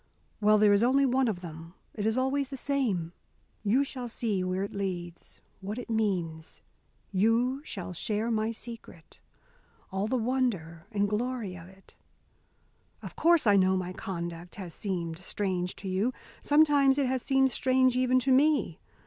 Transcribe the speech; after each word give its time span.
Well, 0.39 0.57
there 0.57 0.73
is 0.73 0.81
only 0.81 1.05
one 1.05 1.27
of 1.27 1.41
them. 1.41 1.75
It 1.93 2.07
is 2.07 2.17
always 2.17 2.47
the 2.47 2.57
same. 2.57 3.13
You 3.61 3.83
shall 3.83 4.07
see 4.07 4.43
where 4.43 4.63
it 4.63 4.73
leads, 4.73 5.41
what 5.59 5.77
it 5.77 5.91
means. 5.91 6.63
You 7.11 7.61
shall 7.63 7.93
share 7.93 8.31
my 8.31 8.51
secret 8.51 9.19
all 9.91 10.07
the 10.07 10.17
wonder 10.17 10.87
and 10.91 11.07
glory 11.07 11.55
of 11.55 11.67
it! 11.67 11.97
Of 13.03 13.15
course 13.15 13.45
I 13.45 13.57
know 13.57 13.77
my 13.77 13.93
conduct, 13.93 14.55
has 14.55 14.73
seemed 14.73 15.19
strange 15.19 15.75
to 15.75 15.87
you. 15.87 16.13
Sometimes 16.41 16.97
it 16.97 17.05
has 17.05 17.21
seemed 17.21 17.51
strange 17.51 17.95
even 17.95 18.17
to 18.21 18.31
me. 18.31 18.79